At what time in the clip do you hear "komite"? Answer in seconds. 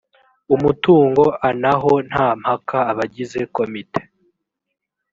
3.55-4.01